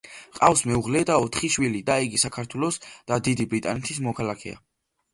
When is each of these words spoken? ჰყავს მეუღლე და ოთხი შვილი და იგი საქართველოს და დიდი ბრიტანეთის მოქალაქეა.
ჰყავს 0.37 0.63
მეუღლე 0.71 1.01
და 1.09 1.17
ოთხი 1.25 1.51
შვილი 1.57 1.83
და 1.91 1.99
იგი 2.07 2.23
საქართველოს 2.23 2.83
და 3.13 3.23
დიდი 3.31 3.49
ბრიტანეთის 3.55 4.05
მოქალაქეა. 4.11 4.63